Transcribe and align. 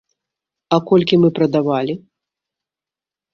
А 0.77 0.79
колькi 0.91 1.15
мы 1.25 1.29
прадавалi?.. 1.41 1.95